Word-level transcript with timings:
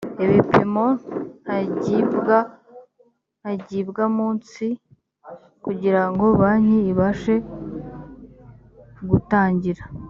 ibipimo 0.23 0.85
ntagibwamunsi 3.43 4.65
kugira 5.63 6.01
ngo 6.11 6.25
banki 6.39 6.79
ibashe 6.91 7.35
gutangira 9.09 9.83